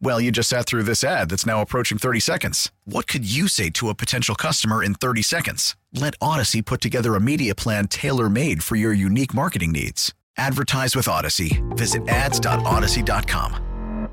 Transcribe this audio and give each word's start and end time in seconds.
Well, 0.00 0.20
you 0.20 0.30
just 0.30 0.48
sat 0.48 0.66
through 0.66 0.84
this 0.84 1.04
ad 1.04 1.30
that's 1.30 1.46
now 1.46 1.62
approaching 1.62 1.98
30 1.98 2.20
seconds. 2.20 2.72
What 2.84 3.06
could 3.06 3.30
you 3.30 3.48
say 3.48 3.70
to 3.70 3.88
a 3.88 3.94
potential 3.94 4.34
customer 4.34 4.82
in 4.82 4.94
30 4.94 5.22
seconds? 5.22 5.76
Let 5.92 6.18
Audacy 6.18 6.64
put 6.64 6.80
together 6.80 7.14
a 7.14 7.20
media 7.20 7.54
plan 7.54 7.88
tailor 7.88 8.28
made 8.28 8.62
for 8.62 8.76
your 8.76 8.92
unique 8.92 9.34
marketing 9.34 9.72
needs. 9.72 10.12
Advertise 10.36 10.96
with 10.96 11.06
Audacy. 11.06 11.62
Visit 11.76 12.08
ads.audacy.com. 12.08 14.08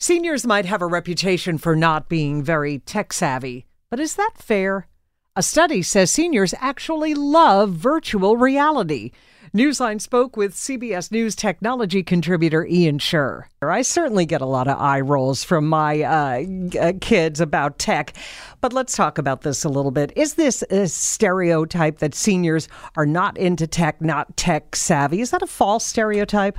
Seniors 0.00 0.44
might 0.44 0.64
have 0.64 0.82
a 0.82 0.86
reputation 0.86 1.58
for 1.58 1.76
not 1.76 2.08
being 2.08 2.42
very 2.42 2.80
tech 2.80 3.12
savvy, 3.12 3.66
but 3.88 4.00
is 4.00 4.16
that 4.16 4.32
fair? 4.36 4.88
A 5.36 5.42
study 5.42 5.80
says 5.80 6.10
seniors 6.10 6.54
actually 6.58 7.14
love 7.14 7.70
virtual 7.70 8.36
reality. 8.36 9.12
Newsline 9.54 10.00
spoke 10.00 10.34
with 10.34 10.54
CBS 10.54 11.12
News 11.12 11.36
technology 11.36 12.02
contributor 12.02 12.64
Ian 12.64 12.96
Sherr. 12.96 13.42
I 13.60 13.82
certainly 13.82 14.24
get 14.24 14.40
a 14.40 14.46
lot 14.46 14.66
of 14.66 14.80
eye 14.80 15.02
rolls 15.02 15.44
from 15.44 15.68
my 15.68 16.00
uh, 16.00 16.42
uh, 16.80 16.92
kids 17.02 17.38
about 17.38 17.78
tech, 17.78 18.14
but 18.62 18.72
let's 18.72 18.96
talk 18.96 19.18
about 19.18 19.42
this 19.42 19.62
a 19.62 19.68
little 19.68 19.90
bit. 19.90 20.10
Is 20.16 20.34
this 20.34 20.62
a 20.70 20.88
stereotype 20.88 21.98
that 21.98 22.14
seniors 22.14 22.66
are 22.96 23.04
not 23.04 23.36
into 23.36 23.66
tech, 23.66 24.00
not 24.00 24.34
tech 24.38 24.74
savvy? 24.74 25.20
Is 25.20 25.32
that 25.32 25.42
a 25.42 25.46
false 25.46 25.84
stereotype? 25.84 26.58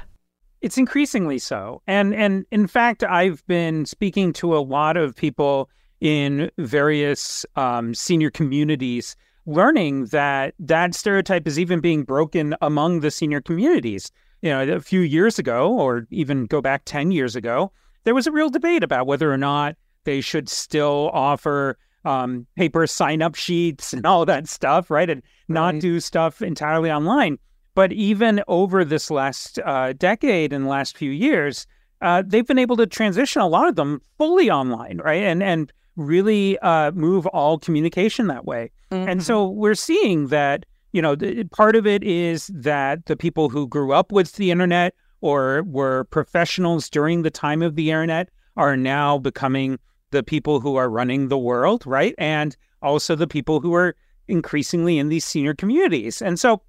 It's 0.61 0.77
increasingly 0.77 1.39
so. 1.39 1.81
And 1.87 2.13
and 2.13 2.45
in 2.51 2.67
fact, 2.67 3.03
I've 3.03 3.43
been 3.47 3.87
speaking 3.87 4.33
to 4.33 4.55
a 4.55 4.61
lot 4.61 4.97
of 4.97 5.15
people 5.15 5.67
in 5.99 6.51
various 6.59 7.43
um, 7.55 7.95
senior 7.95 8.29
communities 8.29 9.15
learning 9.45 10.05
that 10.07 10.53
that 10.59 10.95
stereotype 10.95 11.47
is 11.47 11.59
even 11.59 11.79
being 11.79 12.03
broken 12.03 12.55
among 12.61 13.01
the 13.01 13.11
senior 13.11 13.41
communities. 13.41 14.11
You 14.41 14.49
know, 14.49 14.75
a 14.75 14.79
few 14.79 15.01
years 15.01 15.39
ago, 15.39 15.71
or 15.71 16.05
even 16.11 16.45
go 16.45 16.61
back 16.61 16.83
10 16.85 17.11
years 17.11 17.35
ago, 17.35 17.71
there 18.03 18.15
was 18.15 18.27
a 18.27 18.31
real 18.31 18.49
debate 18.49 18.83
about 18.83 19.07
whether 19.07 19.31
or 19.31 19.37
not 19.37 19.75
they 20.03 20.19
should 20.21 20.49
still 20.49 21.09
offer 21.13 21.77
um, 22.05 22.45
paper 22.57 22.85
sign 22.85 23.21
up 23.21 23.35
sheets 23.35 23.93
and 23.93 24.05
all 24.05 24.25
that 24.25 24.47
stuff, 24.47 24.91
right? 24.91 25.09
And 25.09 25.23
not 25.47 25.79
do 25.79 25.99
stuff 25.99 26.41
entirely 26.41 26.91
online. 26.91 27.37
But 27.75 27.91
even 27.93 28.43
over 28.47 28.83
this 28.85 29.09
last 29.09 29.59
uh, 29.59 29.93
decade 29.93 30.53
and 30.53 30.67
last 30.67 30.97
few 30.97 31.11
years, 31.11 31.65
uh, 32.01 32.23
they've 32.25 32.45
been 32.45 32.59
able 32.59 32.77
to 32.77 32.85
transition 32.85 33.41
a 33.41 33.47
lot 33.47 33.69
of 33.69 33.75
them 33.75 34.01
fully 34.17 34.51
online, 34.51 34.99
right? 35.03 35.23
And 35.23 35.41
and 35.41 35.71
really 35.95 36.59
uh, 36.59 36.91
move 36.91 37.25
all 37.27 37.57
communication 37.57 38.27
that 38.27 38.45
way. 38.45 38.71
Mm-hmm. 38.91 39.09
And 39.09 39.23
so 39.23 39.47
we're 39.47 39.75
seeing 39.75 40.27
that, 40.27 40.65
you 40.91 41.01
know, 41.01 41.15
part 41.51 41.75
of 41.75 41.87
it 41.87 42.03
is 42.03 42.47
that 42.47 43.05
the 43.05 43.15
people 43.15 43.49
who 43.49 43.67
grew 43.67 43.93
up 43.93 44.11
with 44.11 44.33
the 44.33 44.51
internet 44.51 44.93
or 45.21 45.63
were 45.63 46.03
professionals 46.05 46.89
during 46.89 47.21
the 47.21 47.31
time 47.31 47.61
of 47.61 47.75
the 47.75 47.89
internet 47.89 48.29
are 48.57 48.77
now 48.77 49.17
becoming 49.17 49.79
the 50.11 50.23
people 50.23 50.59
who 50.59 50.75
are 50.75 50.89
running 50.89 51.27
the 51.27 51.37
world, 51.37 51.85
right? 51.85 52.13
And 52.17 52.55
also 52.81 53.15
the 53.15 53.27
people 53.27 53.59
who 53.59 53.73
are 53.73 53.95
increasingly 54.27 54.99
in 54.99 55.09
these 55.09 55.25
senior 55.25 55.53
communities. 55.53 56.21
And 56.21 56.39
so 56.39 56.61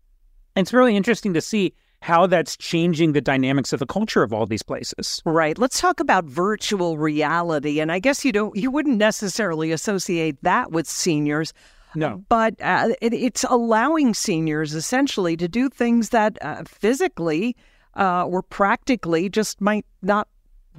it's 0.56 0.72
really 0.72 0.96
interesting 0.96 1.34
to 1.34 1.40
see 1.40 1.74
how 2.00 2.26
that's 2.26 2.56
changing 2.58 3.12
the 3.12 3.20
dynamics 3.20 3.72
of 3.72 3.80
the 3.80 3.86
culture 3.86 4.22
of 4.22 4.32
all 4.32 4.44
these 4.44 4.62
places. 4.62 5.22
Right. 5.24 5.56
Let's 5.56 5.80
talk 5.80 6.00
about 6.00 6.26
virtual 6.26 6.98
reality. 6.98 7.80
And 7.80 7.90
I 7.90 7.98
guess 7.98 8.26
you 8.26 8.32
don't 8.32 8.54
you 8.54 8.70
wouldn't 8.70 8.98
necessarily 8.98 9.72
associate 9.72 10.36
that 10.42 10.70
with 10.70 10.86
seniors. 10.86 11.54
No. 11.94 12.24
But 12.28 12.54
uh, 12.60 12.90
it, 13.00 13.14
it's 13.14 13.44
allowing 13.44 14.14
seniors 14.14 14.74
essentially 14.74 15.36
to 15.36 15.48
do 15.48 15.68
things 15.68 16.10
that 16.10 16.38
uh, 16.42 16.64
physically 16.66 17.56
uh, 17.96 18.26
or 18.26 18.42
practically 18.42 19.28
just 19.28 19.60
might 19.60 19.86
not 20.02 20.28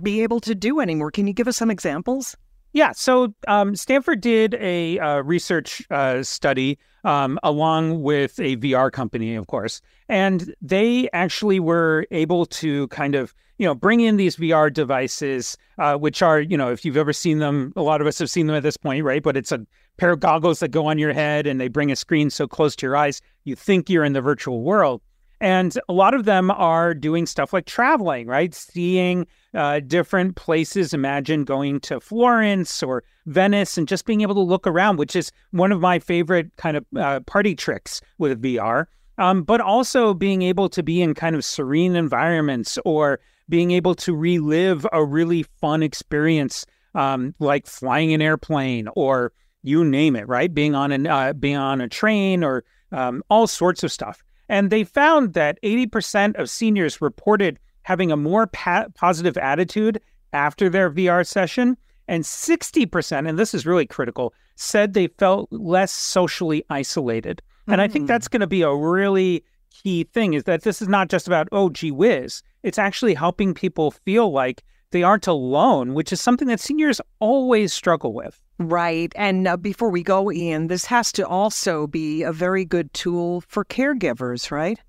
be 0.02 0.22
able 0.22 0.40
to 0.42 0.56
do 0.56 0.80
anymore. 0.80 1.12
Can 1.12 1.28
you 1.28 1.34
give 1.34 1.48
us 1.48 1.58
some 1.58 1.72
examples? 1.72 2.36
Yeah, 2.74 2.92
so 2.92 3.34
um, 3.48 3.74
Stanford 3.78 4.20
did 4.20 4.56
a 4.56 5.00
uh, 5.00 5.22
research 5.22 5.82
uh, 5.90 6.24
study 6.24 6.78
um, 7.06 7.40
along 7.42 8.02
with 8.02 8.38
a 8.38 8.58
VR 8.58 8.92
company, 8.92 9.36
of 9.36 9.48
course, 9.48 9.80
and 10.10 10.54
they 10.62 11.08
actually 11.14 11.62
were 11.62 12.06
able 12.12 12.46
to 12.48 12.90
kind 12.90 13.16
of 13.16 13.34
you 13.60 13.66
know 13.66 13.76
bring 13.76 14.02
in 14.02 14.18
these 14.18 14.36
VR 14.36 14.74
devices, 14.74 15.56
uh, 15.78 15.96
which 15.96 16.22
are 16.22 16.42
you 16.42 16.58
know 16.58 16.70
if 16.70 16.84
you've 16.84 16.98
ever 16.98 17.14
seen 17.14 17.40
them, 17.40 17.72
a 17.78 17.82
lot 17.82 18.02
of 18.02 18.08
us 18.08 18.20
have 18.20 18.30
seen 18.30 18.48
them 18.48 18.58
at 18.58 18.64
this 18.64 18.76
point, 18.76 19.06
right? 19.06 19.24
But 19.24 19.38
it's 19.38 19.54
a 19.54 19.66
pair 19.98 20.12
of 20.12 20.20
goggles 20.20 20.60
that 20.60 20.70
go 20.70 20.88
on 20.88 20.98
your 20.98 21.14
head 21.14 21.48
and 21.48 21.60
they 21.60 21.68
bring 21.68 21.92
a 21.92 21.96
screen 21.96 22.30
so 22.30 22.48
close 22.48 22.76
to 22.76 22.86
your 22.86 22.98
eyes 22.98 23.22
you 23.46 23.56
think 23.56 23.90
you're 23.90 24.04
in 24.04 24.14
the 24.14 24.22
virtual 24.22 24.62
world. 24.62 25.02
And 25.42 25.78
a 25.90 25.94
lot 25.94 26.14
of 26.14 26.26
them 26.26 26.50
are 26.52 26.94
doing 26.94 27.26
stuff 27.26 27.54
like 27.54 27.66
traveling, 27.66 28.28
right? 28.28 28.54
Seeing 28.54 29.28
uh, 29.54 29.82
different 29.82 30.36
places. 30.36 30.94
Imagine 30.94 31.44
going 31.44 31.80
to 31.82 32.00
Florence 32.00 32.82
or 32.82 33.04
Venice 33.26 33.78
and 33.78 33.88
just 33.88 34.06
being 34.06 34.22
able 34.22 34.36
to 34.36 34.42
look 34.42 34.66
around, 34.66 34.98
which 34.98 35.16
is 35.16 35.32
one 35.52 35.72
of 35.72 35.82
my 35.82 36.00
favorite 36.00 36.56
kind 36.58 36.78
of 36.78 36.86
uh, 36.98 37.20
party 37.22 37.54
tricks 37.54 38.02
with 38.18 38.42
VR. 38.42 38.86
Um, 39.18 39.44
but 39.44 39.62
also 39.62 40.14
being 40.14 40.42
able 40.42 40.68
to 40.70 40.84
be 40.84 41.02
in 41.02 41.14
kind 41.14 41.36
of 41.36 41.46
serene 41.46 41.96
environments 41.96 42.78
or 42.84 43.20
being 43.48 43.72
able 43.72 43.96
to 43.96 44.16
relive 44.16 44.86
a 44.92 45.06
really 45.06 45.44
fun 45.44 45.84
experience, 45.84 46.66
um, 46.96 47.34
like 47.40 47.66
flying 47.66 48.14
an 48.14 48.22
airplane 48.22 48.90
or 48.96 49.32
you 49.66 49.84
name 49.84 50.16
it, 50.16 50.28
right? 50.28 50.54
Being 50.54 50.76
on 50.76 50.92
an 50.92 51.08
uh, 51.08 51.34
being 51.34 51.58
on 51.58 51.82
a 51.82 51.90
train 51.90 52.44
or 52.44 52.64
um, 52.92 53.24
all 53.30 53.48
sorts 53.48 53.84
of 53.84 53.92
stuff. 53.92 54.24
And 54.48 54.70
they 54.70 54.84
found 54.84 55.34
that 55.34 55.58
80% 55.64 56.36
of 56.36 56.50
seniors 56.50 57.02
reported 57.02 57.60
having 57.82 58.12
a 58.12 58.18
more 58.18 58.48
pa- 58.48 58.86
positive 58.94 59.38
attitude 59.38 60.00
after 60.34 60.70
their 60.70 60.92
VR 60.92 61.26
session. 61.26 61.78
And 62.08 62.24
60%, 62.24 63.28
and 63.28 63.40
this 63.40 63.56
is 63.56 63.66
really 63.66 63.88
critical, 63.88 64.34
said 64.56 64.94
they 64.94 65.08
felt 65.08 65.52
less 65.52 65.92
socially 65.92 66.64
isolated. 66.70 67.42
Mm-hmm. 67.42 67.72
And 67.72 67.82
I 67.82 67.88
think 67.88 68.08
that's 68.08 68.28
hmm. 68.28 68.34
going 68.34 68.42
to 68.42 68.48
be 68.48 68.62
a 68.62 68.76
really 68.76 69.44
key 69.72 70.04
thing 70.04 70.36
is 70.36 70.44
that 70.44 70.62
this 70.62 70.82
is 70.84 70.88
not 70.88 71.10
just 71.10 71.26
about, 71.26 71.48
oh, 71.52 71.70
gee 71.70 71.92
whiz. 71.92 72.44
It's 72.62 72.78
actually 72.78 73.16
helping 73.16 73.56
people 73.56 73.90
feel 73.90 74.32
like 74.32 74.64
they 74.92 75.02
aren't 75.02 75.28
alone, 75.28 75.96
which 75.96 76.14
is 76.14 76.22
something 76.22 76.48
that 76.48 76.60
seniors 76.60 77.02
always 77.20 77.74
struggle 77.74 78.14
with. 78.14 78.40
Right. 78.58 79.12
And 79.16 79.48
uh, 79.48 79.58
before 79.58 79.90
we 79.90 80.02
go, 80.02 80.32
Ian, 80.32 80.68
this 80.68 80.86
has 80.86 81.12
to 81.14 81.28
also 81.28 81.88
be 81.88 82.24
a 82.24 82.32
very 82.32 82.64
good 82.64 82.94
tool 82.94 83.42
for 83.48 83.66
caregivers, 83.66 84.50
right? 84.50 84.80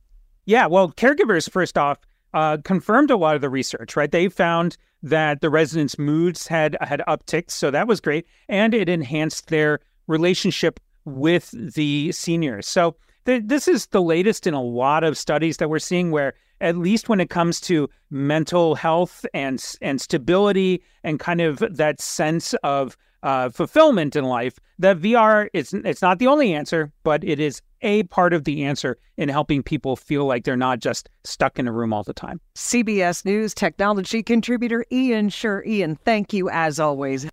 Yeah. 0.45 0.67
Well, 0.67 0.93
caregivers, 0.93 1.51
first 1.51 1.77
off, 1.77 1.99
uh, 2.33 2.59
confirmed 2.65 3.11
a 3.11 3.17
lot 3.17 3.35
of 3.35 3.41
the 3.41 3.51
research, 3.51 3.97
right? 3.97 4.11
They 4.11 4.29
found 4.29 4.77
that 5.03 5.41
the 5.41 5.51
residents' 5.51 5.99
moods 5.99 6.47
had 6.47 6.77
had 6.81 7.03
upticked, 7.09 7.51
so 7.51 7.71
that 7.71 7.89
was 7.89 8.01
great, 8.01 8.27
and 8.49 8.75
it 8.75 8.89
enhanced 8.89 9.49
their 9.49 9.81
relationship 10.07 10.81
with 11.05 11.51
the 11.53 12.13
seniors. 12.13 12.69
So 12.69 12.97
th- 13.25 13.45
this 13.47 13.69
is 13.69 13.87
the 13.87 14.03
latest 14.03 14.47
in 14.47 14.55
a 14.55 14.63
lot 14.63 15.05
of 15.05 15.17
studies 15.17 15.57
that 15.59 15.71
we're 15.71 15.79
seeing, 15.79 16.11
where 16.11 16.35
at 16.61 16.77
least 16.77 17.09
when 17.09 17.21
it 17.21 17.31
comes 17.31 17.61
to 17.63 17.89
mental 18.11 18.75
health 18.75 19.25
and 19.35 19.65
and 19.81 20.01
stability 20.01 20.83
and 21.05 21.21
kind 21.21 21.41
of 21.41 21.59
that 21.71 22.01
sense 22.01 22.55
of 22.63 22.97
uh, 23.23 23.51
fulfillment 23.51 24.17
in 24.17 24.25
life, 24.25 24.59
that 24.79 24.99
VR 24.99 25.49
is 25.53 25.73
it's 25.73 26.03
not 26.03 26.19
the 26.19 26.27
only 26.27 26.53
answer, 26.53 26.93
but 27.03 27.25
it 27.25 27.41
is 27.41 27.63
a 27.83 28.03
part 28.05 28.33
of 28.33 28.45
the 28.45 28.65
answer 28.65 28.99
in 29.17 29.29
helping 29.29 29.63
people 29.63 29.97
feel 29.97 30.25
like 30.25 30.45
they're 30.45 30.57
not 30.57 30.81
just 30.81 31.09
stuck 31.25 31.59
in 31.59 31.69
a 31.69 31.73
room 31.73 31.93
all 31.93 32.03
the 32.03 32.15
time. 32.15 32.41
CBS 32.57 33.25
News 33.25 33.55
technology 33.55 34.23
contributor 34.23 34.85
Ian 34.91 35.29
Sherr 35.29 35.65
Ian, 35.67 35.97
thank 35.97 36.33
you 36.33 36.49
as 36.51 36.81
always. 36.81 37.27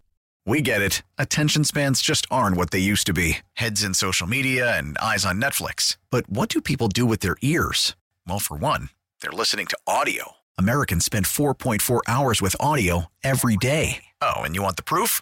We 0.45 0.61
get 0.61 0.81
it. 0.81 1.03
Attention 1.17 1.63
spans 1.63 2.01
just 2.01 2.27
aren't 2.29 2.57
what 2.57 2.71
they 2.71 2.79
used 2.79 3.07
to 3.07 3.13
be 3.13 3.37
heads 3.53 3.81
in 3.81 3.93
social 3.93 4.27
media 4.27 4.77
and 4.77 4.97
eyes 4.97 5.25
on 5.25 5.39
Netflix. 5.41 5.97
But 6.09 6.29
what 6.29 6.49
do 6.49 6.59
people 6.59 6.89
do 6.89 7.05
with 7.05 7.21
their 7.21 7.37
ears? 7.41 7.95
Well, 8.27 8.39
for 8.39 8.57
one, 8.57 8.89
they're 9.21 9.31
listening 9.31 9.67
to 9.67 9.77
audio. 9.87 10.33
Americans 10.57 11.05
spend 11.05 11.25
4.4 11.25 12.01
hours 12.07 12.41
with 12.41 12.55
audio 12.59 13.07
every 13.23 13.55
day. 13.55 14.03
Oh, 14.21 14.41
and 14.41 14.53
you 14.53 14.61
want 14.61 14.75
the 14.75 14.83
proof? 14.83 15.21